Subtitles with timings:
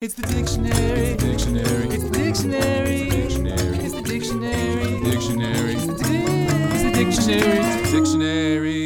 [0.00, 1.16] It's the dictionary.
[1.16, 1.88] Dictionary.
[1.88, 3.10] It's the dictionary.
[3.10, 3.78] Dictionary.
[3.78, 5.00] It's the dictionary.
[5.02, 5.74] Dictionary.
[5.74, 5.86] It's
[6.84, 7.90] the dictionary.
[7.90, 8.78] Dictionary.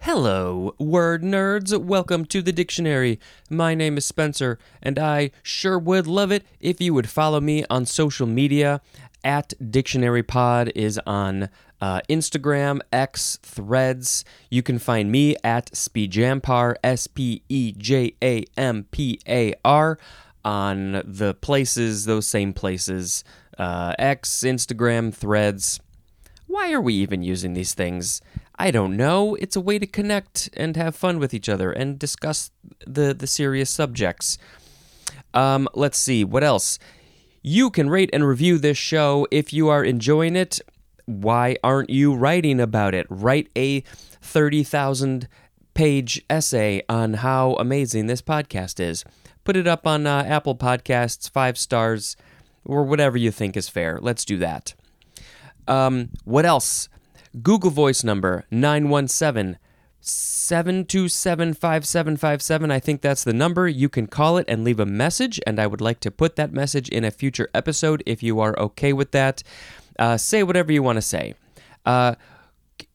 [0.00, 1.74] Hello, word nerds.
[1.82, 3.18] Welcome to the dictionary.
[3.48, 7.64] My name is Spencer, and I sure would love it if you would follow me
[7.70, 8.82] on social media.
[9.24, 11.48] At Dictionary Pod is on
[11.80, 14.24] uh, Instagram, X, Threads.
[14.50, 19.98] You can find me at Spejampar, S P E J A M P A R,
[20.44, 23.24] on the places, those same places
[23.58, 25.80] uh, X, Instagram, Threads.
[26.46, 28.20] Why are we even using these things?
[28.58, 29.36] I don't know.
[29.36, 32.50] It's a way to connect and have fun with each other and discuss
[32.86, 34.36] the, the serious subjects.
[35.32, 36.78] Um, let's see, what else?
[37.42, 40.60] You can rate and review this show if you are enjoying it.
[41.06, 43.06] Why aren't you writing about it?
[43.08, 43.80] Write a
[44.22, 45.28] 30,000
[45.74, 49.04] page essay on how amazing this podcast is.
[49.44, 52.16] Put it up on uh, Apple Podcasts, five stars,
[52.64, 53.98] or whatever you think is fair.
[54.00, 54.74] Let's do that.
[55.66, 56.88] Um, what else?
[57.42, 59.58] Google Voice number 917
[60.00, 62.70] 727 5757.
[62.70, 63.68] I think that's the number.
[63.68, 66.52] You can call it and leave a message, and I would like to put that
[66.52, 69.42] message in a future episode if you are okay with that.
[69.98, 71.34] Uh, say whatever you want to say.
[71.84, 72.14] Uh,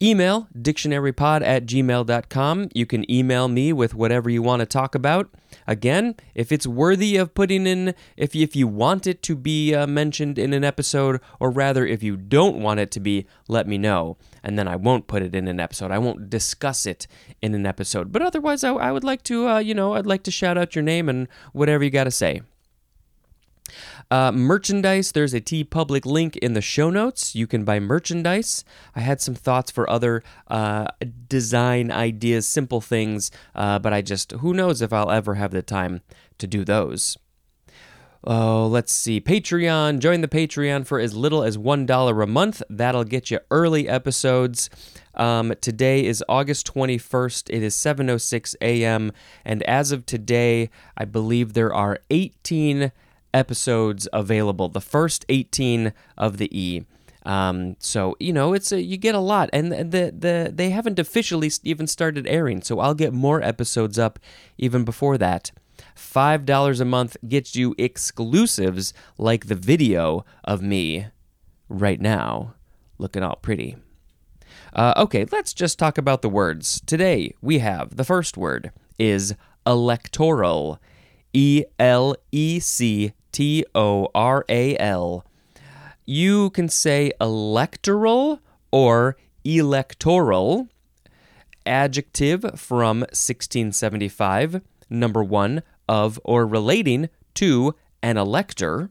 [0.02, 2.68] email dictionarypod at gmail.com.
[2.74, 5.32] You can email me with whatever you want to talk about.
[5.66, 9.74] Again, if it's worthy of putting in, if you, if you want it to be
[9.74, 13.66] uh, mentioned in an episode, or rather, if you don't want it to be, let
[13.66, 14.16] me know.
[14.42, 15.90] And then I won't put it in an episode.
[15.90, 17.06] I won't discuss it
[17.42, 18.12] in an episode.
[18.12, 20.74] But otherwise, I, I would like to, uh, you know, I'd like to shout out
[20.74, 22.42] your name and whatever you got to say.
[24.10, 27.34] Uh, merchandise, there's a TeePublic link in the show notes.
[27.34, 28.64] You can buy merchandise.
[28.94, 30.86] I had some thoughts for other uh,
[31.28, 35.62] design ideas, simple things, uh, but I just, who knows if I'll ever have the
[35.62, 36.02] time
[36.38, 37.18] to do those.
[38.28, 39.20] Oh, let's see.
[39.20, 40.00] Patreon.
[40.00, 42.60] Join the Patreon for as little as $1 a month.
[42.68, 44.68] That'll get you early episodes.
[45.14, 47.50] Um, today is August 21st.
[47.50, 49.12] It is 7:06 a.m.
[49.44, 52.92] and as of today, I believe there are 18
[53.36, 54.68] episodes available.
[54.68, 56.84] The first 18 of the E.
[57.24, 60.98] Um, so you know, it's a, you get a lot, and the the they haven't
[60.98, 62.62] officially even started airing.
[62.62, 64.18] So I'll get more episodes up
[64.56, 65.50] even before that.
[65.96, 71.08] Five dollars a month gets you exclusives like the video of me
[71.68, 72.54] right now,
[72.96, 73.76] looking all pretty.
[74.72, 76.80] Uh, okay, let's just talk about the words.
[76.86, 79.34] Today we have the first word is
[79.66, 80.78] electoral.
[81.32, 85.22] E L E C T O R A L.
[86.06, 90.68] You can say electoral or electoral.
[91.66, 98.88] Adjective from 1675, number one, of or relating to an elector,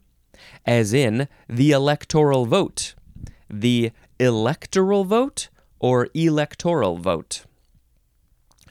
[0.63, 2.93] as in the electoral vote,
[3.49, 7.45] the electoral vote, or electoral vote.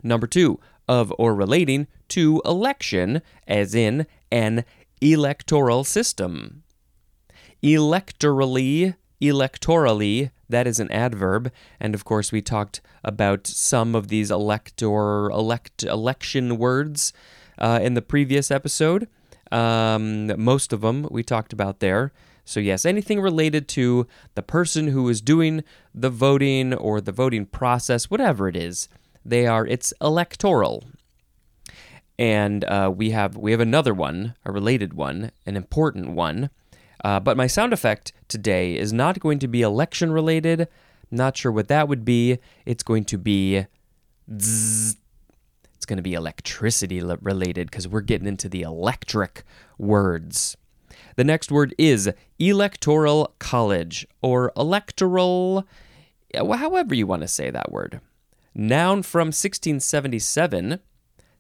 [0.05, 4.65] Number two, of or relating to election, as in an
[5.05, 6.63] electoral system.
[7.63, 14.31] Electorally, electorally, that is an adverb, and of course we talked about some of these
[14.31, 17.13] elector elect election words
[17.59, 19.09] uh, in the previous episode.
[19.53, 22.13] Um, most of them we talked about there.
[22.47, 27.47] So, yes, anything related to the person who is doing the voting or the voting
[27.47, 28.89] process, whatever it is,
[29.25, 30.85] they are, it's electoral.
[32.19, 36.51] And uh, we have we have another one, a related one, an important one.
[37.05, 40.69] Uh, but my sound effect today is not going to be election related.
[41.11, 42.39] Not sure what that would be.
[42.65, 43.67] It's going to be
[44.41, 44.97] zzz.
[45.85, 49.45] It's going to be electricity related because we're getting into the electric
[49.77, 50.57] words.
[51.17, 55.67] The next word is electoral college or electoral,
[56.35, 58.01] however you want to say that word.
[58.55, 60.81] Noun from 1677.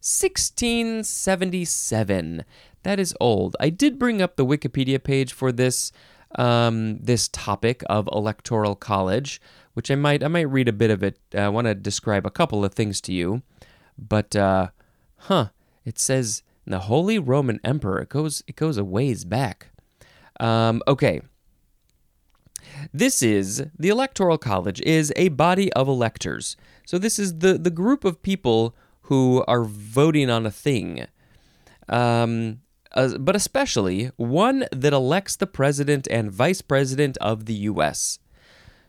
[0.04, 2.44] 1677.
[2.82, 3.56] That is old.
[3.58, 5.92] I did bring up the Wikipedia page for this
[6.36, 9.40] um, this topic of electoral college,
[9.72, 11.18] which I might I might read a bit of it.
[11.34, 13.40] I want to describe a couple of things to you,
[13.96, 14.68] but uh,
[15.20, 15.48] huh?
[15.86, 18.00] It says the Holy Roman Emperor.
[18.00, 19.68] It goes it goes a ways back.
[20.38, 21.22] Um, okay.
[22.92, 26.58] This is the Electoral College is a body of electors.
[26.84, 31.06] So this is the the group of people who are voting on a thing.
[31.88, 32.60] Um,
[32.92, 38.18] uh, but especially one that elects the president and vice president of the U.S.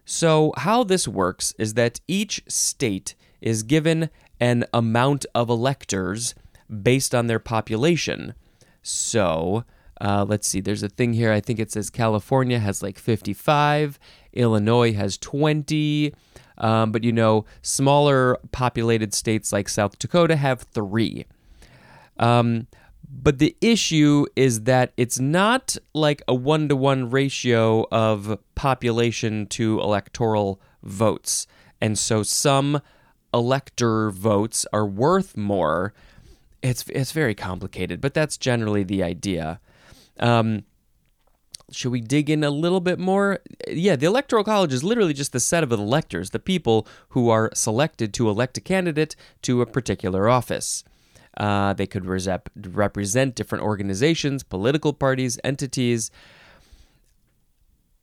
[0.06, 4.10] So, how this works is that each state is given
[4.40, 6.36] an amount of electors
[6.82, 8.34] based on their population.
[8.82, 9.66] So
[10.02, 10.62] uh, let's see.
[10.62, 11.32] There's a thing here.
[11.32, 14.00] I think it says California has like 55,
[14.34, 16.14] Illinois has 20.
[16.58, 21.26] Um, but you know, smaller populated states like South Dakota have three.
[22.18, 22.68] Um,
[23.10, 29.48] but the issue is that it's not like a one to one ratio of population
[29.48, 31.48] to electoral votes.
[31.82, 32.82] And so some
[33.34, 35.94] elector votes are worth more.
[36.62, 39.60] It's, it's very complicated, but that's generally the idea.
[40.20, 40.64] Um,
[41.76, 43.40] should we dig in a little bit more?
[43.68, 47.52] Yeah, the Electoral College is literally just the set of electors, the people who are
[47.54, 50.84] selected to elect a candidate to a particular office.
[51.38, 56.12] Uh, they could rep- represent different organizations, political parties, entities.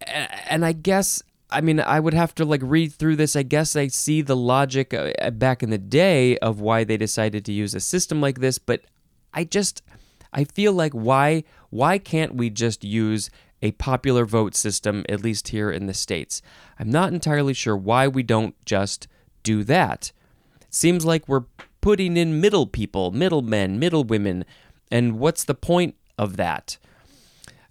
[0.06, 3.34] And I guess, I mean, I would have to like read through this.
[3.34, 7.44] I guess I see the logic uh, back in the day of why they decided
[7.46, 8.82] to use a system like this, but
[9.32, 9.82] I just,
[10.32, 13.30] I feel like why, why can't we just use
[13.62, 16.42] a popular vote system, at least here in the States?
[16.78, 19.08] I'm not entirely sure why we don't just
[19.42, 20.12] do that.
[20.60, 21.44] It seems like we're
[21.80, 24.44] putting in middle people, middle men, middle women.
[24.90, 26.78] And what's the point of that?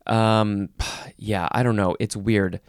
[0.07, 0.69] Um,
[1.17, 1.95] yeah, I don't know.
[1.99, 2.59] It's weird.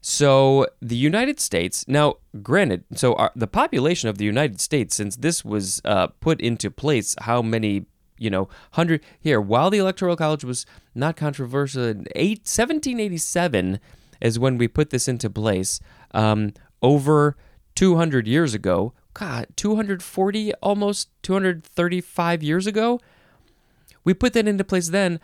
[0.00, 5.16] So the United States, now, granted, so our, the population of the United States, since
[5.16, 7.86] this was uh, put into place, how many,
[8.18, 9.40] you know, hundred here?
[9.40, 13.80] While the Electoral College was not controversial, eight, 1787
[14.20, 15.80] is when we put this into place.
[16.12, 16.52] Um,
[16.82, 17.36] over
[17.74, 23.00] 200 years ago, God, 240, almost 235 years ago.
[24.04, 25.20] We put that into place then.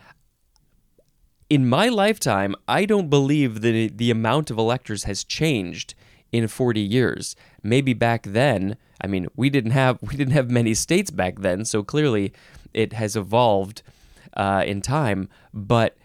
[1.49, 5.93] In my lifetime, I don't believe that the amount of electors has changed
[6.31, 7.35] in 40 years.
[7.61, 11.63] Maybe back then, I mean, we didn't have we didn't have many states back then,
[11.63, 12.33] so clearly
[12.73, 13.81] it has evolved
[14.35, 15.29] uh, in time.
[15.53, 15.97] But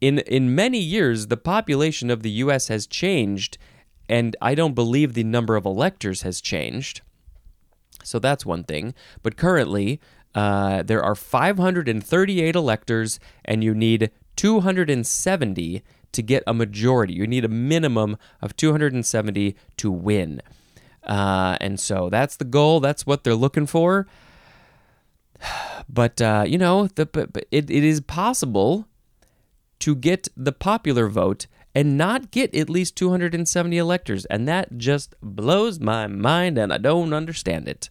[0.00, 2.68] in in many years, the population of the U.S.
[2.68, 3.58] has changed,
[4.08, 7.00] and I don't believe the number of electors has changed.
[8.02, 8.94] So that's one thing.
[9.22, 10.00] But currently,
[10.34, 15.82] uh, there are 538 electors, and you need 270
[16.12, 17.14] to get a majority.
[17.14, 20.40] You need a minimum of 270 to win.
[21.02, 22.80] Uh, and so that's the goal.
[22.80, 24.06] That's what they're looking for.
[25.88, 27.08] But uh, you know, the,
[27.50, 28.88] it, it is possible
[29.80, 34.24] to get the popular vote and not get at least 270 electors.
[34.26, 37.90] And that just blows my mind, and I don't understand it.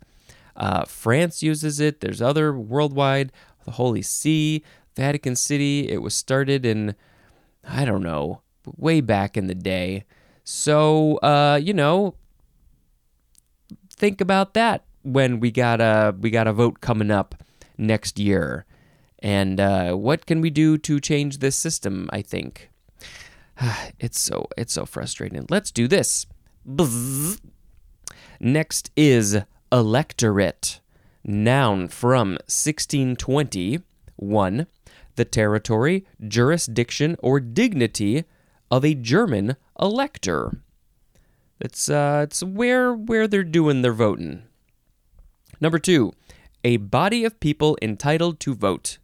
[0.56, 2.00] Uh, France uses it.
[2.00, 3.32] There's other worldwide,
[3.66, 4.64] the Holy See,
[4.96, 5.90] Vatican City.
[5.90, 6.96] It was started in,
[7.68, 8.42] I don't know,
[8.78, 10.06] way back in the day.
[10.44, 12.16] So, uh, you know,
[13.96, 17.36] think about that when we got a we got a vote coming up
[17.78, 18.66] next year,
[19.20, 22.10] and uh, what can we do to change this system?
[22.12, 22.70] I think.
[24.00, 25.46] It's so it's so frustrating.
[25.50, 26.26] Let's do this.
[26.68, 27.40] Bzz.
[28.40, 29.38] Next is
[29.72, 30.80] electorate.
[31.24, 33.80] Noun from 1620.
[34.16, 34.68] 1.
[35.16, 38.26] The territory, jurisdiction, or dignity
[38.72, 40.60] of a German elector.
[41.60, 44.44] It's uh it's where where they're doing their voting.
[45.64, 46.12] Number 2.
[46.66, 48.98] A body of people entitled to vote.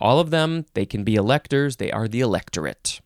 [0.00, 3.00] All of them, they can be electors, they are the electorate.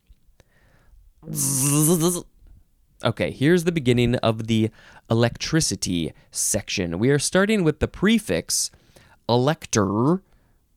[3.02, 4.68] Okay, here's the beginning of the
[5.10, 6.98] electricity section.
[6.98, 8.70] We are starting with the prefix
[9.30, 10.22] elector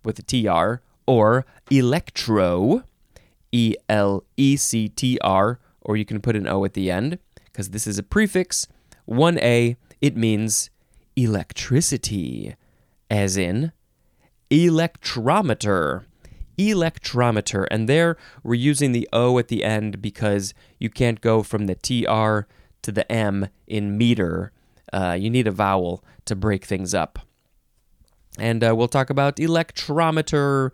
[0.06, 2.86] with a TR or electro,
[3.52, 7.20] E L E C T R, or you can put an O at the end
[7.44, 8.66] because this is a prefix.
[9.10, 10.70] 1A, it means
[11.16, 12.56] electricity,
[13.10, 13.72] as in
[14.52, 16.06] electrometer
[16.58, 17.68] electrometer.
[17.70, 21.76] And there we're using the O at the end because you can't go from the
[21.76, 22.48] TR
[22.82, 24.52] to the M in meter.
[24.94, 27.20] Uh, you need a vowel to break things up.
[28.38, 30.72] And uh, we'll talk about electrometer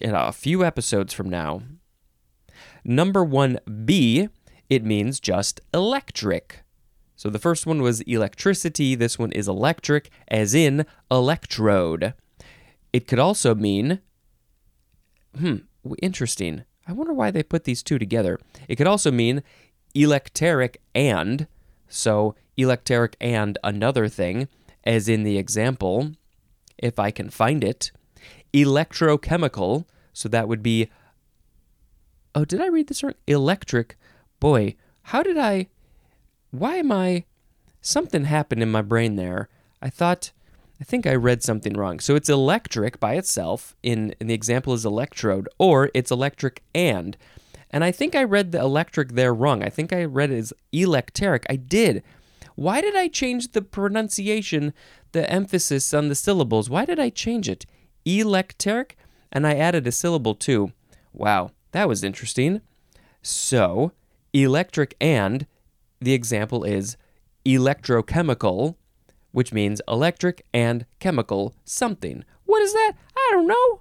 [0.00, 1.62] in a few episodes from now.
[2.84, 4.28] Number 1B,
[4.68, 6.62] it means just electric.
[7.20, 12.14] So the first one was electricity, this one is electric, as in electrode.
[12.94, 14.00] It could also mean
[15.38, 15.56] hmm,
[16.00, 16.64] interesting.
[16.88, 18.38] I wonder why they put these two together.
[18.68, 19.42] It could also mean
[19.94, 21.46] electeric and,
[21.90, 24.48] so electeric and another thing,
[24.84, 26.12] as in the example,
[26.78, 27.92] if I can find it,
[28.54, 29.84] electrochemical,
[30.14, 30.88] so that would be,
[32.34, 33.12] oh, did I read this wrong?
[33.26, 33.98] Electric.
[34.40, 35.66] Boy, how did I,
[36.50, 37.24] why am I,
[37.80, 39.48] something happened in my brain there.
[39.80, 40.32] I thought,
[40.80, 42.00] I think I read something wrong.
[42.00, 47.16] So it's electric by itself, in, in the example is electrode, or it's electric and.
[47.70, 49.62] And I think I read the electric there wrong.
[49.62, 51.46] I think I read it as electeric.
[51.48, 52.02] I did.
[52.56, 54.72] Why did I change the pronunciation,
[55.12, 56.68] the emphasis on the syllables?
[56.68, 57.64] Why did I change it?
[58.04, 58.96] Electeric?
[59.32, 60.72] And I added a syllable too.
[61.12, 62.60] Wow, that was interesting.
[63.22, 63.92] So,
[64.32, 65.46] electric and,
[66.00, 66.96] the example is
[67.44, 68.76] electrochemical,
[69.32, 72.24] which means electric and chemical something.
[72.44, 72.92] What is that?
[73.16, 73.80] I don't know.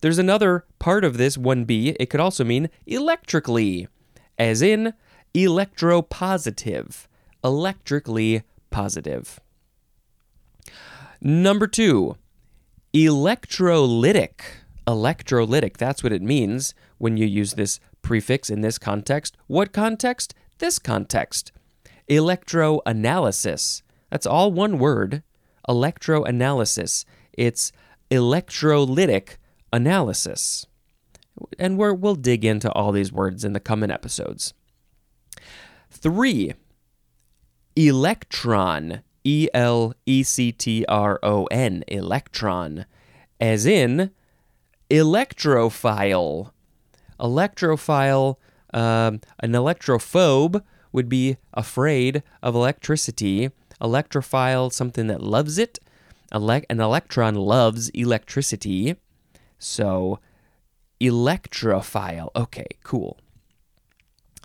[0.00, 1.96] There's another part of this 1b.
[1.98, 3.88] It could also mean electrically,
[4.38, 4.94] as in
[5.34, 7.06] electropositive,
[7.42, 9.40] electrically positive.
[11.20, 12.16] Number two,
[12.92, 14.40] electrolytic.
[14.86, 19.36] Electrolytic, that's what it means when you use this prefix in this context.
[19.46, 20.34] What context?
[20.58, 21.52] This context.
[22.08, 23.82] Electroanalysis.
[24.10, 25.22] That's all one word.
[25.68, 27.04] Electroanalysis.
[27.32, 27.72] It's
[28.10, 29.36] electrolytic
[29.72, 30.66] analysis.
[31.58, 34.54] And we will dig into all these words in the coming episodes.
[35.90, 36.54] Three,
[37.76, 39.02] electron.
[39.24, 41.82] E L E C T R O N.
[41.88, 42.84] Electron.
[43.40, 44.10] As in
[44.90, 46.50] electrophile.
[47.18, 48.36] Electrophile,
[48.74, 50.62] um, an electrophobe
[50.92, 53.50] would be afraid of electricity.
[53.80, 55.78] Electrophile, something that loves it.
[56.30, 58.96] Ele- an electron loves electricity.
[59.58, 60.18] So,
[61.00, 62.30] electrophile.
[62.36, 63.18] Okay, cool.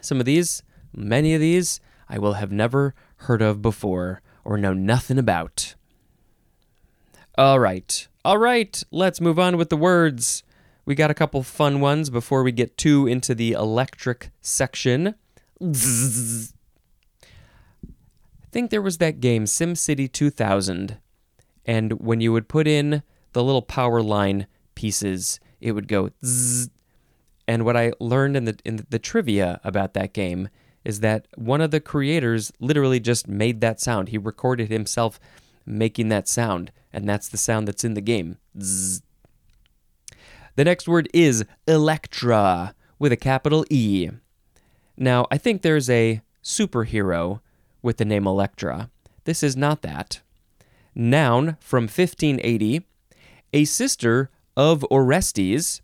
[0.01, 0.63] Some of these,
[0.95, 5.75] many of these, I will have never heard of before or know nothing about.
[7.37, 8.07] All right.
[8.25, 10.43] All right, let's move on with the words.
[10.89, 15.13] We got a couple fun ones before we get too into the electric section.
[15.61, 15.67] I
[18.51, 20.97] think there was that game SimCity 2000
[21.63, 23.03] and when you would put in
[23.33, 26.71] the little power line pieces, it would go zzz.
[27.47, 30.49] And what I learned in the in the trivia about that game
[30.83, 34.09] is that one of the creators literally just made that sound.
[34.09, 35.19] He recorded himself
[35.67, 38.39] making that sound, and that's the sound that's in the game.
[38.59, 39.03] Zzz.
[40.59, 44.09] The next word is Electra with a capital E.
[44.97, 47.39] Now, I think there's a superhero
[47.81, 48.89] with the name Electra.
[49.23, 50.19] This is not that.
[50.93, 52.85] Noun from 1580,
[53.53, 55.79] a sister of Orestes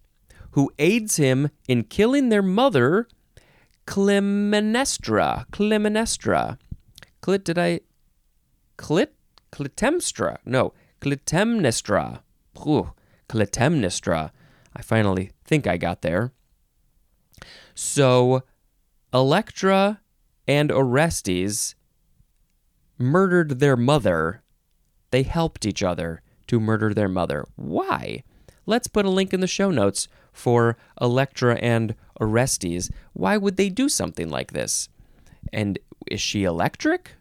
[0.51, 3.08] who aids him in killing their mother,
[3.88, 5.46] Clytemnestra.
[5.51, 6.58] Clytemnestra.
[7.22, 7.79] Clit, did I.
[8.77, 9.08] Clit?
[9.53, 10.39] Clytemnestra.
[10.44, 12.20] No, Clytemnestra.
[12.67, 12.91] Ooh,
[13.29, 14.32] Clytemnestra.
[14.75, 16.32] I finally think I got there.
[17.74, 18.44] So,
[19.13, 20.01] Electra
[20.48, 21.75] and Orestes
[22.98, 24.41] murdered their mother.
[25.12, 27.46] They helped each other to murder their mother.
[27.55, 28.24] Why?
[28.65, 32.89] Let's put a link in the show notes for Electra and Orestes.
[33.13, 34.89] Why would they do something like this?
[35.53, 35.79] And
[36.10, 37.13] is she electric?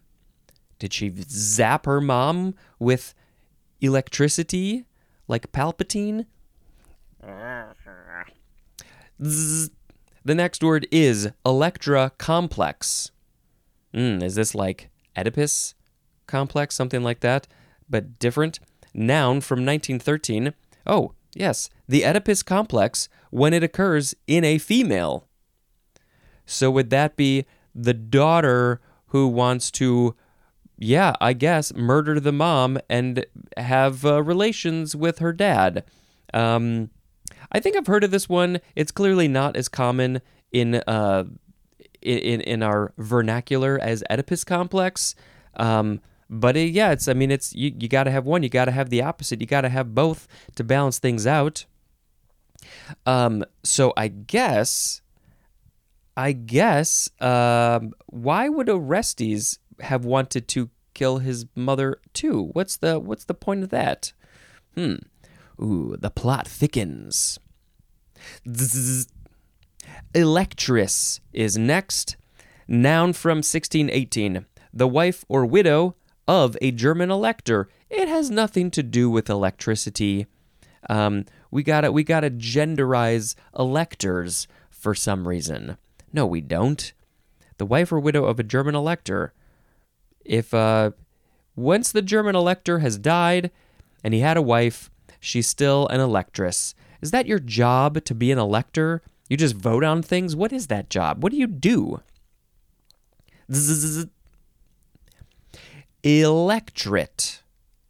[0.79, 3.13] Did she zap her mom with
[3.81, 4.85] electricity
[5.27, 6.25] like Palpatine?
[10.25, 13.11] The next word is Electra complex.
[13.93, 15.75] Mm, is this like Oedipus
[16.27, 17.47] complex, something like that,
[17.89, 18.59] but different?
[18.93, 20.53] Noun from 1913.
[20.87, 25.27] Oh, yes, the Oedipus complex when it occurs in a female.
[26.45, 30.15] So would that be the daughter who wants to,
[30.77, 33.25] yeah, I guess, murder the mom and
[33.57, 35.83] have uh, relations with her dad?
[36.33, 36.89] Um,
[37.51, 38.59] I think I've heard of this one.
[38.75, 40.21] It's clearly not as common
[40.51, 41.25] in uh,
[42.01, 45.15] in in our vernacular as Oedipus complex.
[45.55, 48.49] Um, but it, yeah, it's I mean it's you, you got to have one, you
[48.49, 51.65] got to have the opposite, you got to have both to balance things out.
[53.05, 55.01] Um, so I guess,
[56.17, 62.49] I guess, um, why would Orestes have wanted to kill his mother too?
[62.53, 64.13] What's the what's the point of that?
[64.75, 64.95] Hmm.
[65.61, 67.39] Ooh, the plot thickens.
[70.13, 72.17] Electress is next.
[72.67, 74.45] Noun from 1618.
[74.73, 75.95] The wife or widow
[76.27, 77.69] of a German elector.
[77.89, 80.27] It has nothing to do with electricity.
[80.89, 85.77] Um, we gotta we gotta genderize electors for some reason.
[86.11, 86.93] No, we don't.
[87.57, 89.33] The wife or widow of a German elector.
[90.23, 90.91] If uh,
[91.55, 93.51] once the German elector has died
[94.03, 94.89] and he had a wife,
[95.25, 96.75] she's still an electress.
[97.01, 99.01] Is that your job to be an elector?
[99.29, 100.35] You just vote on things?
[100.35, 101.23] What is that job?
[101.23, 102.01] What do you do?
[103.51, 104.05] Zzz.
[106.03, 107.41] Electorate.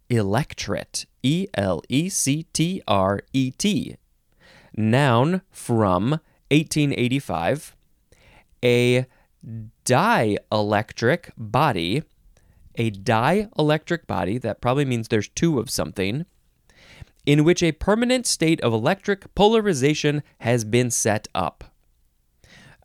[0.10, 1.06] electret.
[1.22, 3.98] E L E C T R E T.
[4.78, 6.12] Noun from
[6.52, 7.76] 1885.
[8.64, 9.06] A
[9.86, 12.04] dielectric body.
[12.78, 16.26] A dielectric body, that probably means there's two of something,
[17.26, 21.64] in which a permanent state of electric polarization has been set up.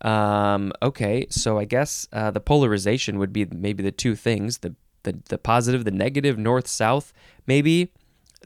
[0.03, 4.75] Um, okay, so I guess uh, the polarization would be maybe the two things the,
[5.03, 7.13] the, the positive, the negative, north, south,
[7.47, 7.93] maybe.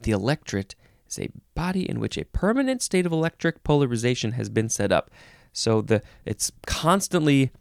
[0.02, 0.74] The electret
[1.08, 5.10] is a body in which a permanent state of electric polarization has been set up.
[5.52, 7.52] So the it's constantly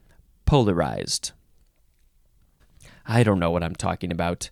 [0.45, 1.31] polarized.
[3.05, 4.49] I don't know what I'm talking about.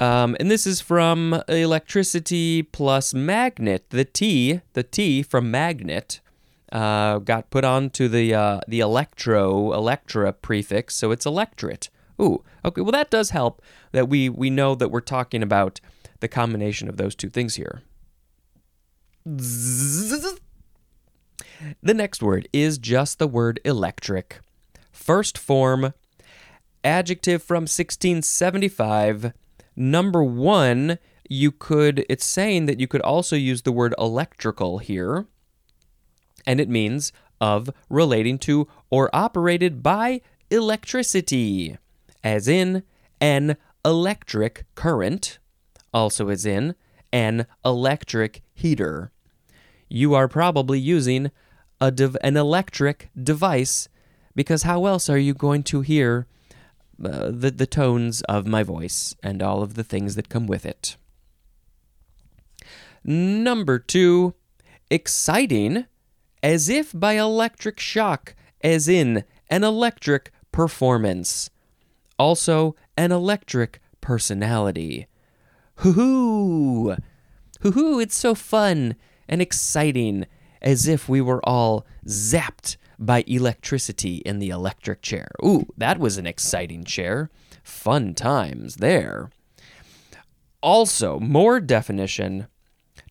[0.00, 3.86] Um, and this is from electricity plus magnet.
[3.90, 6.20] The T, the T from magnet,
[6.72, 11.88] uh, got put onto the uh, the electro electra prefix, so it's electret.
[12.20, 12.80] Ooh, okay.
[12.80, 15.80] Well, that does help that we we know that we're talking about
[16.20, 17.82] the combination of those two things here.
[21.82, 24.40] The next word is just the word electric.
[24.92, 25.94] First form,
[26.82, 29.32] adjective from 1675.
[29.76, 35.26] Number one, you could, it's saying that you could also use the word electrical here,
[36.46, 41.76] and it means of relating to or operated by electricity,
[42.22, 42.82] as in
[43.20, 45.38] an electric current,
[45.92, 46.74] also as in
[47.12, 49.10] an electric heater.
[49.88, 51.30] You are probably using
[51.80, 53.88] a an electric device
[54.34, 56.26] because how else are you going to hear
[57.02, 60.66] uh, the, the tones of my voice and all of the things that come with
[60.66, 60.96] it?
[63.04, 64.34] Number two,
[64.90, 65.86] exciting,
[66.42, 71.50] as if by electric shock, as in an electric performance.
[72.18, 75.06] Also, an electric personality.
[75.76, 76.96] Hoo hoo!
[77.60, 78.94] Hoo hoo, it's so fun
[79.28, 80.26] and exciting,
[80.62, 85.28] as if we were all zapped by electricity in the electric chair.
[85.44, 87.30] Ooh, that was an exciting chair.
[87.62, 89.30] Fun times there.
[90.60, 92.46] Also, more definition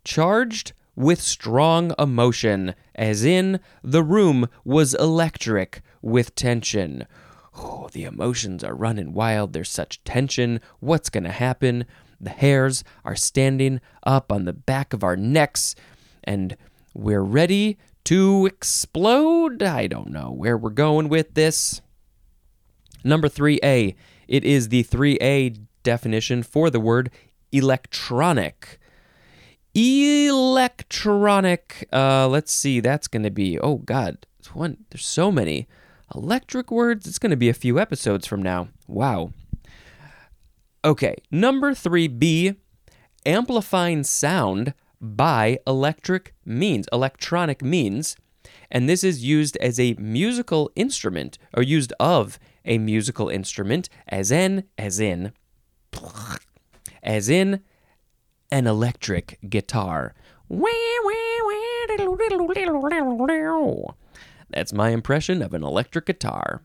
[0.04, 7.08] charged with strong emotion, as in the room was electric with tension.
[7.56, 9.54] Oh, the emotions are running wild.
[9.54, 10.60] There's such tension.
[10.80, 11.86] What's going to happen?
[12.20, 15.76] The hairs are standing up on the back of our necks,
[16.24, 16.56] and
[16.94, 19.64] we're ready to explode.
[19.64, 21.82] I don't know where we're going with this.
[23.04, 23.96] Number 3A.
[24.28, 27.10] It is the 3A definition for the word
[27.52, 28.80] electronic.
[29.76, 30.88] Electronic.
[31.92, 32.80] Uh, let's see.
[32.80, 33.58] That's going to be.
[33.60, 34.78] Oh God, one.
[34.90, 35.68] There's so many
[36.14, 37.08] electric words.
[37.08, 38.70] It's going to be a few episodes from now.
[38.88, 39.32] Wow.
[40.86, 42.56] Okay, number three B.
[43.26, 48.16] Amplifying sound by electric means, electronic means,
[48.72, 54.32] and this is used as a musical instrument or used of a musical instrument, as
[54.32, 55.34] in, as in,
[57.04, 57.62] as in
[58.50, 60.16] an electric guitar.
[64.50, 66.64] That's my impression of an electric guitar.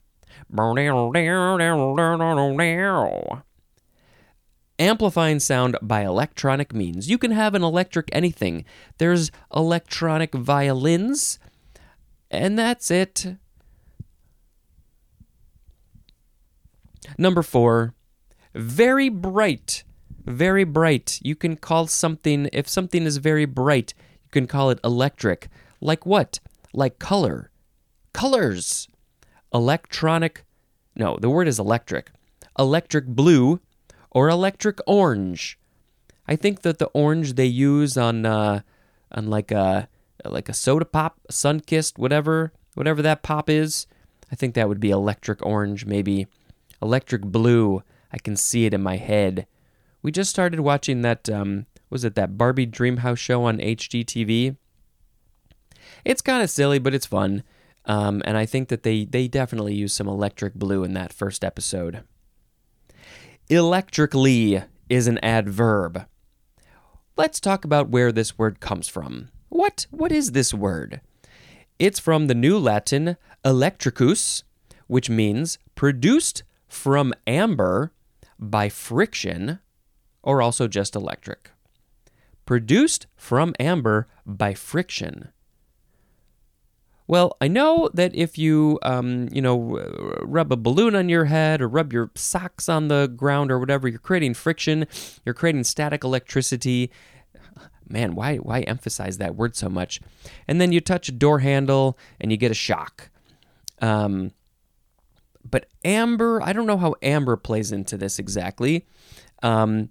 [4.79, 7.11] Amplifying sound by electronic means.
[7.11, 8.65] You can have an electric anything.
[8.99, 11.41] There's electronic violins,
[12.31, 13.37] and that's it.
[17.17, 17.95] Number four,
[18.55, 19.83] very bright.
[20.25, 21.19] Very bright.
[21.23, 25.49] You can call something, if something is very bright, you can call it electric.
[25.81, 26.39] Like what?
[26.75, 27.51] Like color.
[28.13, 28.89] Colors.
[29.55, 30.45] Electronic.
[30.95, 32.11] No, the word is electric.
[32.59, 33.61] Electric blue
[34.11, 35.59] or electric orange.
[36.27, 38.61] I think that the orange they use on uh,
[39.13, 39.89] on like a
[40.25, 43.87] like a soda pop, Sunkist, whatever whatever that pop is.
[44.31, 46.27] I think that would be electric orange, maybe
[46.83, 47.83] electric blue.
[48.13, 49.47] I can see it in my head.
[50.03, 51.29] We just started watching that.
[51.29, 54.57] Um, was it that Barbie Dreamhouse show on HGTV?
[56.05, 57.43] It's kind of silly, but it's fun.
[57.87, 61.43] Um, and I think that they they definitely use some electric blue in that first
[61.43, 62.03] episode.
[63.51, 66.05] Electrically is an adverb.
[67.17, 69.31] Let's talk about where this word comes from.
[69.49, 71.01] What what is this word?
[71.79, 74.45] It's from the New Latin electricus,
[74.87, 77.95] which means produced from amber
[78.39, 79.61] by friction
[80.23, 81.51] or also just electric.
[82.45, 85.31] Produced from amber by friction.
[87.09, 89.81] Well, I know that if you, um, you know,
[90.21, 93.89] rub a balloon on your head or rub your socks on the ground or whatever,
[93.89, 94.87] you're creating friction,
[95.25, 96.91] you're creating static electricity.
[97.89, 100.01] Man, why why emphasize that word so much?
[100.47, 103.09] And then you touch a door handle and you get a shock.
[103.81, 104.33] Um,
[105.51, 108.87] but amber, I don't know how amber plays into this exactly.
[109.43, 109.89] Um,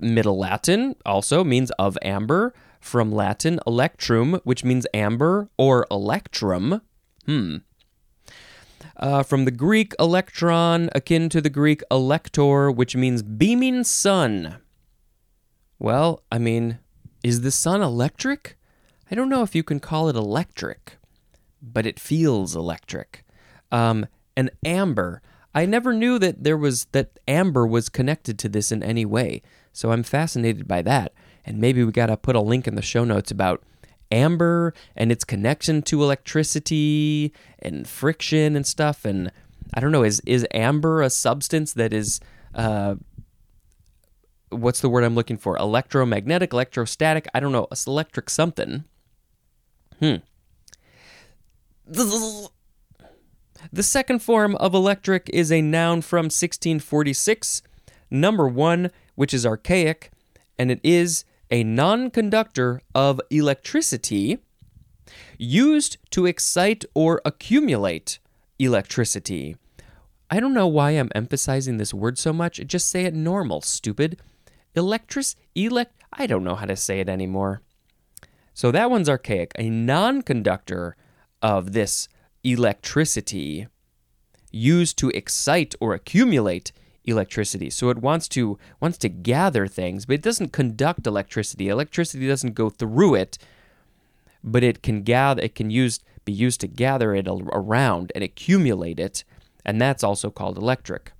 [0.00, 2.54] Middle Latin also means of amber,
[2.84, 6.82] from Latin electrum, which means amber, or electrum.
[7.24, 7.56] Hmm.
[8.96, 14.58] Uh, from the Greek electron, akin to the Greek elector, which means beaming sun.
[15.78, 16.78] Well, I mean,
[17.24, 18.58] is the sun electric?
[19.10, 20.98] I don't know if you can call it electric,
[21.62, 23.24] but it feels electric.
[23.72, 25.22] Um, and amber.
[25.54, 29.40] I never knew that there was that amber was connected to this in any way.
[29.72, 31.14] So I'm fascinated by that.
[31.46, 33.62] And maybe we got to put a link in the show notes about
[34.10, 39.32] amber and its connection to electricity and friction and stuff and
[39.72, 42.20] I don't know is is amber a substance that is
[42.54, 42.94] uh
[44.50, 45.56] what's the word I'm looking for?
[45.56, 48.84] Electromagnetic, electrostatic, I don't know, electric something.
[49.98, 50.16] Hmm.
[51.86, 57.62] The second form of electric is a noun from 1646,
[58.10, 60.10] number one, which is archaic,
[60.58, 64.38] and it is a non conductor of electricity
[65.38, 68.18] used to excite or accumulate
[68.58, 69.54] electricity.
[70.28, 72.60] I don't know why I'm emphasizing this word so much.
[72.66, 74.20] Just say it normal, stupid.
[74.74, 77.62] Electris, elect, I don't know how to say it anymore.
[78.52, 79.52] So that one's archaic.
[79.56, 80.96] A non conductor
[81.40, 82.08] of this
[82.42, 83.68] electricity
[84.50, 86.72] used to excite or accumulate
[87.04, 87.70] electricity.
[87.70, 91.68] So it wants to wants to gather things, but it doesn't conduct electricity.
[91.68, 93.38] Electricity doesn't go through it,
[94.42, 98.98] but it can gather it can use be used to gather it around and accumulate
[98.98, 99.24] it,
[99.64, 101.12] and that's also called electric.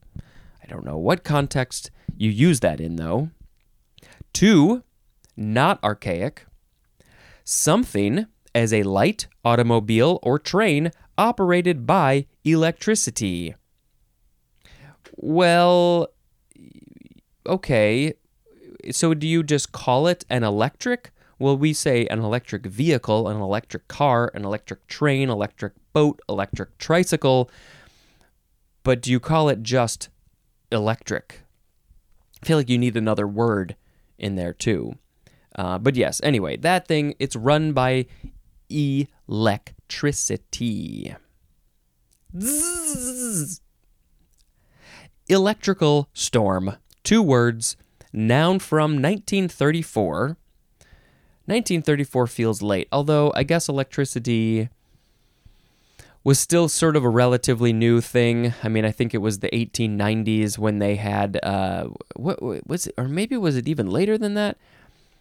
[0.62, 3.30] I don't know what context you use that in though.
[4.32, 4.82] Two,
[5.36, 6.46] not archaic.
[7.44, 13.54] Something as a light automobile or train operated by electricity.
[15.16, 16.08] Well,
[17.46, 18.14] okay.
[18.90, 21.10] So do you just call it an electric?
[21.38, 26.78] Well, we say an electric vehicle, an electric car, an electric train, electric boat, electric
[26.78, 27.50] tricycle.
[28.82, 30.10] But do you call it just
[30.70, 31.40] electric?
[32.42, 33.76] I feel like you need another word
[34.18, 34.96] in there too.
[35.56, 38.06] Uh, but yes, anyway, that thing, it's run by
[38.68, 41.14] electricity.
[42.38, 43.62] Zzz.
[45.28, 46.76] Electrical storm.
[47.02, 47.76] Two words.
[48.12, 50.36] Noun from 1934.
[51.46, 54.68] 1934 feels late, although I guess electricity
[56.24, 58.54] was still sort of a relatively new thing.
[58.62, 62.94] I mean, I think it was the 1890s when they had uh, what was it,
[62.96, 64.56] or maybe was it even later than that?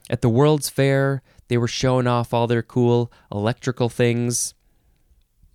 [0.09, 4.53] At the World's Fair, they were showing off all their cool electrical things.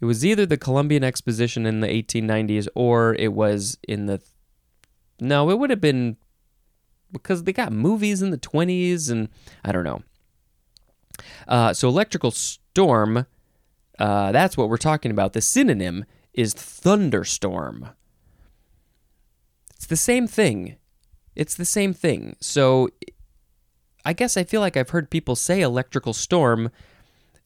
[0.00, 4.20] It was either the Columbian Exposition in the 1890s or it was in the
[5.20, 6.16] no, it would have been
[7.12, 9.28] because they got movies in the 20s and
[9.64, 10.02] I don't know.
[11.46, 13.26] Uh, so electrical storm,
[13.98, 15.32] uh, that's what we're talking about.
[15.32, 17.90] The synonym is thunderstorm.
[19.74, 20.76] It's the same thing.
[21.34, 22.36] It's the same thing.
[22.40, 22.90] So
[24.04, 26.70] I guess I feel like I've heard people say electrical storm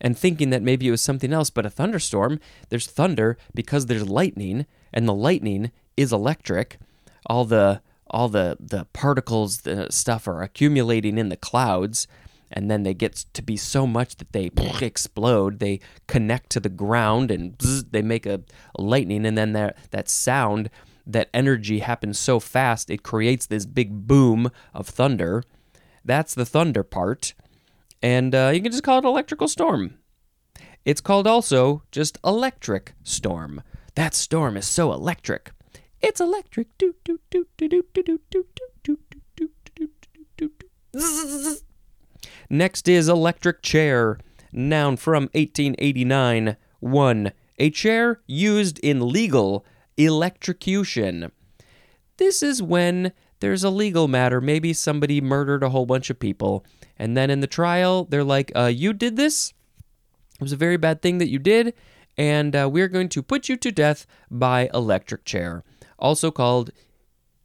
[0.00, 4.08] and thinking that maybe it was something else, but a thunderstorm, there's thunder because there's
[4.08, 6.78] lightning, and the lightning is electric
[7.26, 12.06] all the all the the particles the stuff are accumulating in the clouds
[12.52, 14.50] and then they get to be so much that they
[14.82, 15.58] explode.
[15.58, 18.42] They connect to the ground and bzz, they make a,
[18.78, 20.70] lightning and then that that sound
[21.06, 25.42] that energy happens so fast it creates this big boom of thunder.
[26.04, 27.34] That's the thunder part.
[28.02, 29.98] And uh, you can just call it electrical storm.
[30.84, 33.62] It's called also just electric storm.
[33.94, 35.52] That storm is so electric
[36.02, 36.68] it's electric.
[42.50, 44.18] Next is electric chair,
[44.52, 46.56] noun from 1889.
[46.80, 47.32] 1.
[47.58, 49.64] A chair used in legal
[49.96, 51.30] electrocution.
[52.16, 54.40] This is when there's a legal matter.
[54.40, 56.64] Maybe somebody murdered a whole bunch of people.
[56.98, 59.52] And then in the trial, they're like, uh, You did this?
[60.34, 61.72] It was a very bad thing that you did.
[62.18, 65.62] And uh, we're going to put you to death by electric chair
[66.02, 66.70] also called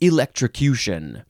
[0.02, 1.24] electrocution.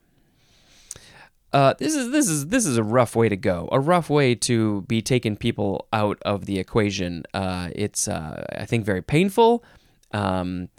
[1.54, 3.70] Uh, this is this is this is a rough way to go.
[3.72, 7.24] A rough way to be taking people out of the equation.
[7.34, 9.64] Uh, it's uh, I think very painful.
[10.12, 10.70] Um,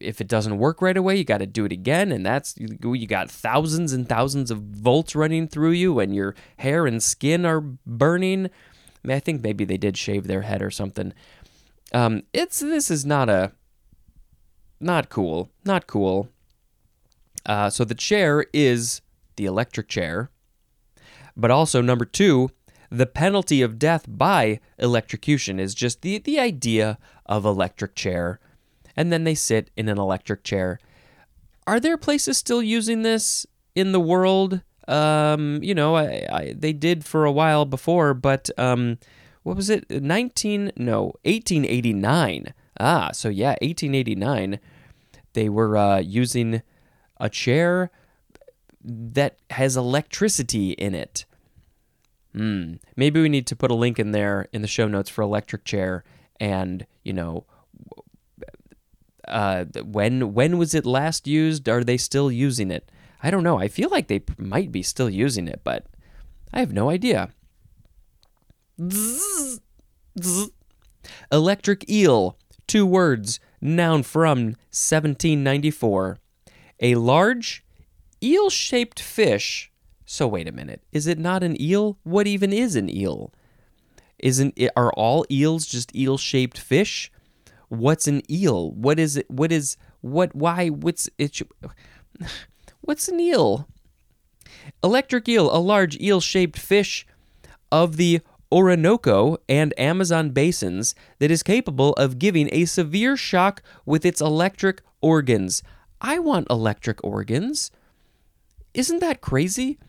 [0.00, 3.06] if it doesn't work right away, you got to do it again, and that's you
[3.06, 7.60] got thousands and thousands of volts running through you, and your hair and skin are
[7.60, 8.46] burning.
[8.46, 11.12] I, mean, I think maybe they did shave their head or something.
[11.92, 13.52] Um, it's this is not a
[14.84, 16.28] not cool, not cool.
[17.46, 19.00] Uh, so the chair is
[19.36, 20.30] the electric chair,
[21.36, 22.50] but also number two,
[22.90, 28.38] the penalty of death by electrocution is just the the idea of electric chair
[28.96, 30.78] and then they sit in an electric chair.
[31.66, 34.62] Are there places still using this in the world?
[34.86, 38.98] Um, you know, I, I, they did for a while before, but um,
[39.42, 39.90] what was it?
[39.90, 42.52] 19, no, 1889.
[42.78, 44.60] Ah, so yeah, 1889.
[45.34, 46.62] They were uh, using
[47.20, 47.90] a chair
[48.82, 51.24] that has electricity in it.
[52.34, 52.74] Hmm.
[52.96, 55.64] Maybe we need to put a link in there in the show notes for electric
[55.64, 56.02] chair
[56.40, 57.44] and, you know,
[59.28, 61.68] uh, when when was it last used?
[61.68, 62.90] Are they still using it?
[63.22, 63.58] I don't know.
[63.58, 65.86] I feel like they might be still using it, but
[66.52, 67.30] I have no idea.
[71.32, 76.18] Electric eel, two words, noun from 1794.
[76.80, 77.64] A large
[78.22, 79.72] eel shaped fish.
[80.04, 80.82] So, wait a minute.
[80.92, 81.98] Is it not an eel?
[82.04, 83.32] What even is an eel?
[84.18, 87.10] Isn't it, are all eels just eel shaped fish?
[87.68, 88.72] what's an eel?
[88.72, 89.30] What is it?
[89.30, 90.34] What is what?
[90.34, 90.68] Why?
[90.68, 91.40] What's it?
[92.80, 93.66] What's an eel?
[94.82, 97.06] Electric eel, a large eel-shaped fish
[97.72, 98.20] of the
[98.54, 104.80] Orinoco and Amazon basins that is capable of giving a severe shock with its electric
[105.00, 105.64] organs.
[106.00, 107.72] I want electric organs.
[108.72, 109.80] Isn't that crazy?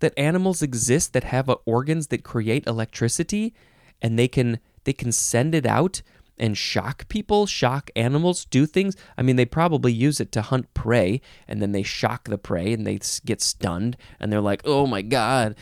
[0.00, 3.54] That animals exist that have organs that create electricity
[4.02, 6.02] and they can they can send it out
[6.38, 8.96] and shock people, shock animals, do things.
[9.16, 12.72] I mean, they probably use it to hunt prey, and then they shock the prey
[12.72, 15.56] and they get stunned, and they're like, oh my God,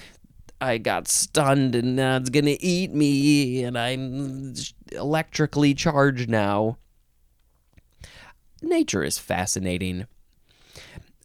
[0.60, 4.54] I got stunned and now it's going to eat me, and I'm
[4.92, 6.78] electrically charged now.
[8.62, 10.06] Nature is fascinating.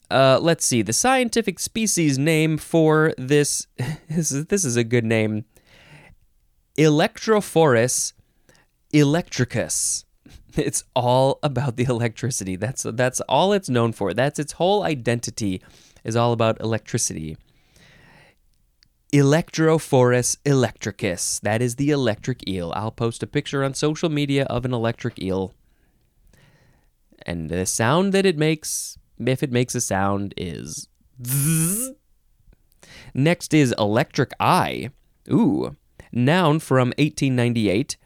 [0.10, 0.82] Uh, let's see.
[0.82, 3.68] The scientific species name for this,
[4.10, 5.46] this is, this is a good name
[6.78, 8.14] Electrophorus
[8.94, 10.06] electricus.
[10.58, 12.58] It's all about the electricity.
[12.58, 14.14] That's that's all it's known for.
[14.14, 15.62] That's its whole identity
[16.04, 17.38] is all about electricity.
[19.12, 21.40] Electrophorus electricus.
[21.40, 22.72] That is the electric eel.
[22.76, 25.54] I'll post a picture on social media of an electric eel.
[27.26, 30.88] And the sound that it makes, if it makes a sound, is.
[33.14, 34.92] Next is electric eye.
[35.30, 35.76] Ooh.
[36.12, 37.98] Noun from 1898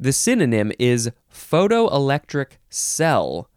[0.00, 3.50] the synonym is photoelectric cell.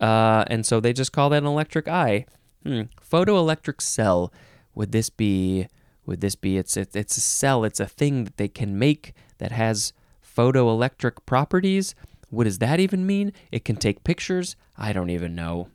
[0.00, 2.24] Uh, and so they just call that an electric eye.
[2.64, 2.82] Hmm.
[3.00, 4.32] Photoelectric cell.
[4.74, 5.68] Would this be?
[6.06, 6.58] Would this be?
[6.58, 7.64] It's it's it's a cell.
[7.64, 9.92] It's a thing that they can make that has
[10.24, 11.94] photoelectric properties.
[12.30, 13.32] What does that even mean?
[13.50, 14.56] It can take pictures.
[14.76, 15.68] I don't even know.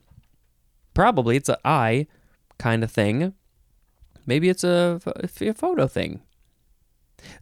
[0.93, 2.07] Probably it's an eye
[2.57, 3.33] kind of thing.
[4.25, 6.21] Maybe it's a, a photo thing.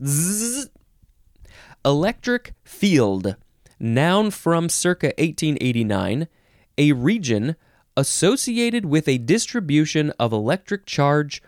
[0.04, 0.70] Zzz.
[1.84, 3.36] Electric field,
[3.80, 6.28] noun from circa 1889,
[6.78, 7.56] a region
[7.96, 11.42] associated with a distribution of electric charge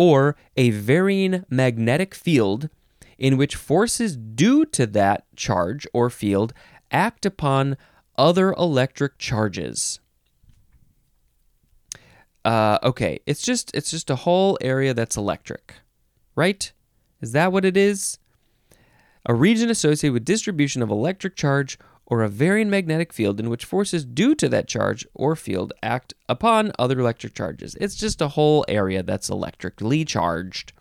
[0.00, 2.70] or a varying magnetic field
[3.18, 6.54] in which forces due to that charge or field
[6.90, 7.76] act upon
[8.16, 10.00] other electric charges.
[12.46, 15.74] Uh, okay, it's just it's just a whole area that's electric,
[16.34, 16.72] right?
[17.20, 18.18] Is that what it is?
[19.26, 21.78] a region associated with distribution of electric charge
[22.10, 26.12] or a varying magnetic field in which forces due to that charge or field act
[26.28, 27.76] upon other electric charges.
[27.80, 30.72] It's just a whole area that's electrically charged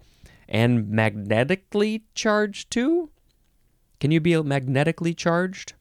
[0.49, 3.11] and magnetically charged too.
[3.99, 5.73] Can you be magnetically charged?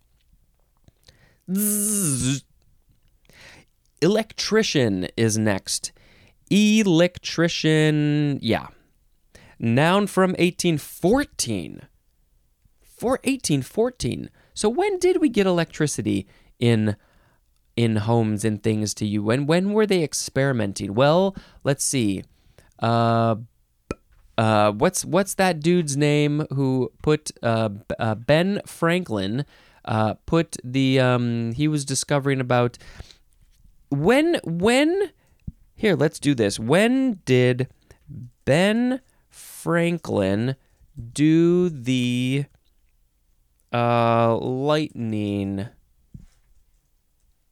[1.51, 2.45] Zzz.
[4.03, 5.93] Electrician is next.
[6.51, 8.67] Electrician, yeah.
[9.59, 11.89] Noun from 1814
[12.83, 14.29] for 1814.
[14.59, 16.27] So when did we get electricity
[16.59, 16.97] in
[17.77, 19.23] in homes and things to you?
[19.23, 20.95] When when were they experimenting?
[20.95, 22.25] Well, let's see.
[22.81, 23.37] Uh,
[24.37, 27.69] uh, what's what's that dude's name who put uh,
[28.01, 29.47] uh, Ben Franklin
[29.85, 32.79] uh, put the um, he was discovering about
[33.91, 35.13] when when
[35.77, 36.59] Here, let's do this.
[36.59, 37.69] When did
[38.45, 40.57] Ben Franklin
[41.13, 42.47] do the
[43.73, 45.69] uh, lightning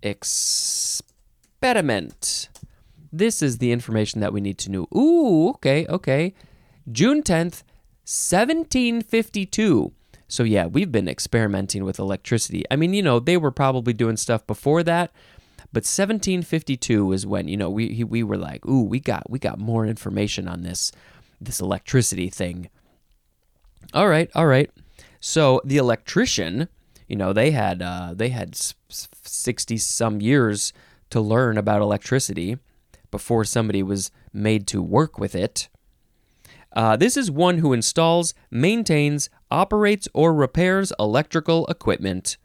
[0.03, 1.01] experiment?
[3.13, 4.89] This is the information that we need to know.
[4.95, 6.35] Ooh, okay, okay.
[6.91, 7.63] June 10th,
[8.05, 9.93] 1752.
[10.29, 12.65] So, yeah, we've been experimenting with electricity.
[12.71, 15.13] I mean, you know, they were probably doing stuff before that,
[15.73, 19.59] but 1752 is when, you know, we, we were like, ooh, we got, we got
[19.59, 20.93] more information on this,
[21.41, 22.71] this electricity thing.
[23.95, 24.71] All right, all right.
[25.27, 26.69] So, the electrician,
[27.09, 30.73] you know, they had, uh, they had 60 some years
[31.11, 32.59] to learn about electricity
[33.11, 35.69] before somebody was made to work with it.
[36.73, 42.37] Uh, this is one who installs, maintains, operates, or repairs electrical equipment.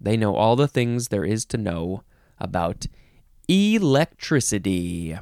[0.00, 2.04] They know all the things there is to know
[2.38, 2.86] about
[3.48, 5.18] electricity.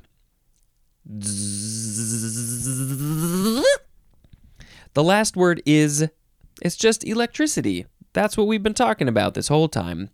[4.94, 6.06] The last word is
[6.62, 7.86] it's just electricity.
[8.12, 10.10] That's what we've been talking about this whole time.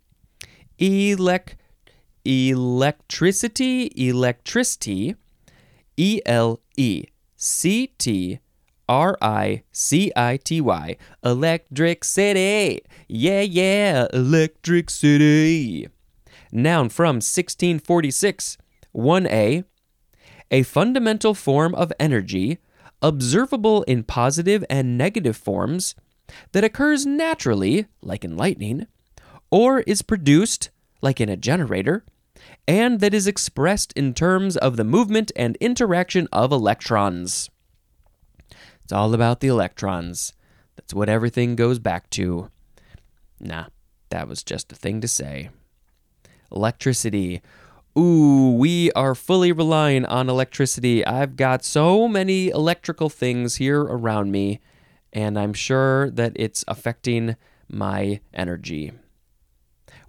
[0.79, 1.53] Elec
[2.25, 5.15] electricity, electricity,
[5.95, 8.39] E L E C T
[8.87, 12.81] R I C I T Y, electric city.
[13.07, 15.87] Yeah, yeah, electric city.
[16.51, 18.57] Noun from 1646.
[18.95, 19.63] 1A,
[20.51, 22.57] a fundamental form of energy,
[23.01, 25.95] observable in positive and negative forms,
[26.51, 28.87] that occurs naturally, like in lightning,
[29.51, 30.69] or is produced,
[31.01, 32.03] like in a generator,
[32.67, 37.49] and that is expressed in terms of the movement and interaction of electrons.
[38.83, 40.33] It's all about the electrons.
[40.75, 42.49] That's what everything goes back to.
[43.39, 43.65] Nah,
[44.09, 45.49] that was just a thing to say.
[46.51, 47.41] Electricity.
[47.97, 51.05] Ooh, we are fully relying on electricity.
[51.05, 54.59] I've got so many electrical things here around me,
[55.13, 57.35] and I'm sure that it's affecting
[57.67, 58.91] my energy.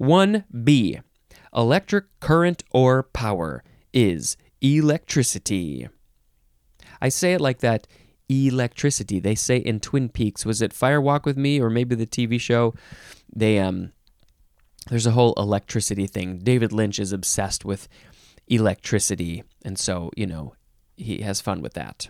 [0.01, 1.03] 1B.
[1.55, 5.89] Electric current or power is electricity.
[7.01, 7.87] I say it like that
[8.29, 9.19] electricity.
[9.19, 12.41] They say in Twin Peaks, was it Fire Walk with Me or maybe the TV
[12.41, 12.75] show?
[13.35, 13.93] They um
[14.89, 16.39] there's a whole electricity thing.
[16.39, 17.89] David Lynch is obsessed with
[18.49, 20.55] electricity, and so, you know,
[20.97, 22.09] he has fun with that.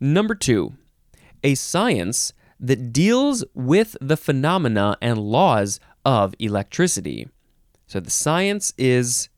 [0.00, 0.72] Number 2,
[1.42, 7.28] a science that deals with the phenomena and laws of electricity.
[7.86, 9.28] So the science is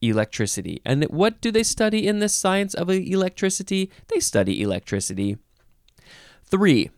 [0.00, 0.80] electricity.
[0.84, 3.90] And what do they study in this science of electricity?
[4.08, 5.38] They study electricity.
[6.44, 6.90] 3.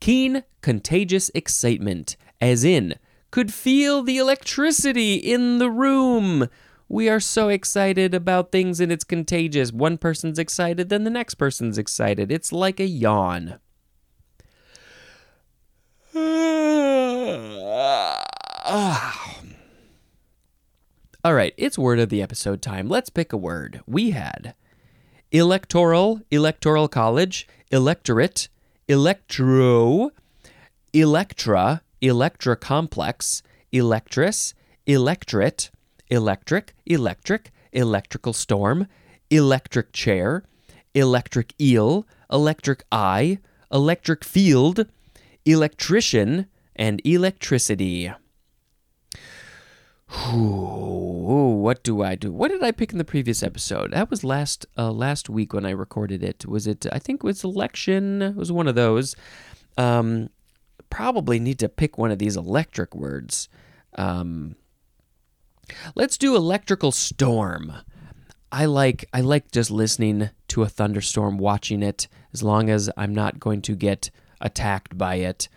[0.00, 2.96] Keen contagious excitement, as in,
[3.30, 6.48] could feel the electricity in the room.
[6.88, 9.72] We are so excited about things and it's contagious.
[9.72, 12.32] One person's excited, then the next person's excited.
[12.32, 13.60] It's like a yawn.
[16.14, 16.24] All
[21.24, 22.88] right, it's word of the episode time.
[22.88, 23.80] Let's pick a word.
[23.86, 24.54] We had
[25.30, 28.48] electoral, electoral college, electorate,
[28.88, 30.10] electro,
[30.92, 34.54] electra, electra complex, electress,
[34.86, 35.70] electorate,
[36.08, 38.88] electric, electric, electrical storm,
[39.30, 40.42] electric chair,
[40.92, 43.38] electric eel, electric eye,
[43.70, 44.86] electric field,
[45.50, 48.12] electrician, and electricity.
[50.32, 52.32] Ooh, what do I do?
[52.32, 53.92] What did I pick in the previous episode?
[53.92, 56.46] That was last uh, last week when I recorded it.
[56.46, 56.86] Was it?
[56.90, 58.22] I think it was election.
[58.22, 59.14] It was one of those.
[59.78, 60.30] Um,
[60.90, 63.48] probably need to pick one of these electric words.
[63.94, 64.56] Um,
[65.94, 67.72] let's do electrical storm.
[68.50, 73.14] I like I like just listening to a thunderstorm, watching it, as long as I'm
[73.14, 74.10] not going to get
[74.40, 75.48] attacked by it.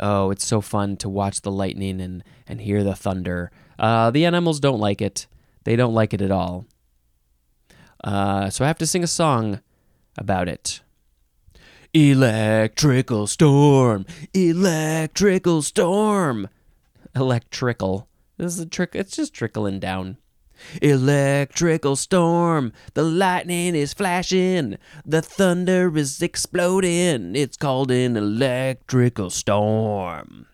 [0.00, 3.50] Oh, it's so fun to watch the lightning and, and hear the thunder.
[3.78, 5.26] Uh, the animals don't like it.
[5.64, 6.66] They don't like it at all.
[8.02, 9.60] Uh, so I have to sing a song
[10.18, 10.80] about it.
[11.94, 16.48] Electrical storm, electrical storm.
[17.14, 18.08] Electrical.
[18.38, 18.94] This is a trick.
[18.94, 20.16] It's just trickling down.
[20.80, 27.36] Electrical storm, the lightning is flashing, the thunder is exploding.
[27.36, 30.46] It's called an electrical storm.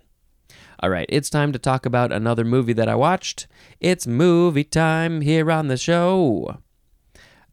[0.81, 3.49] All right, it's time to talk about another movie that I watched.
[3.81, 6.59] It's movie time here on the show.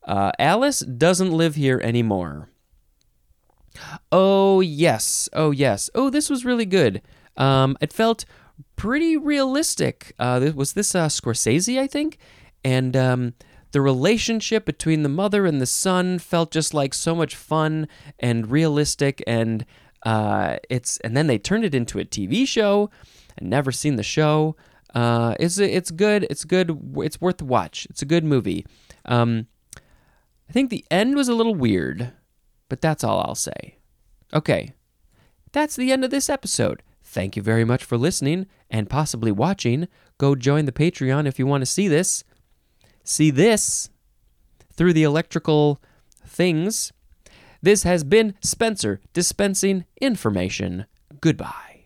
[0.04, 2.50] Uh, Alice doesn't live here anymore.
[4.12, 5.28] Oh, yes.
[5.34, 5.90] Oh, yes.
[5.96, 7.02] Oh, this was really good.
[7.36, 8.26] Um, it felt
[8.76, 10.14] pretty realistic.
[10.20, 12.18] Uh, was this uh, Scorsese, I think?
[12.66, 13.34] And um,
[13.72, 17.88] the relationship between the mother and the son felt just like so much fun
[18.20, 19.66] and realistic and
[20.04, 22.90] uh, it's and then they turned it into a TV show.
[23.38, 24.56] I've never seen the show.
[24.94, 26.26] Uh, it's it's good.
[26.30, 26.96] It's good.
[26.98, 27.86] It's worth the watch.
[27.90, 28.66] It's a good movie.
[29.06, 29.48] Um,
[30.50, 32.14] I think the end was a little weird,
[32.70, 33.78] but that's all I'll say.
[34.34, 34.74] Okay,
[35.52, 36.82] that's the end of this episode.
[37.04, 39.88] Thank you very much for listening and possibly watching.
[40.18, 42.24] Go join the Patreon if you want to see this.
[43.06, 43.90] See this
[44.74, 45.80] through the electrical
[46.26, 46.92] things.
[47.62, 50.88] This has been Spencer dispensing information.
[51.22, 51.86] Goodbye.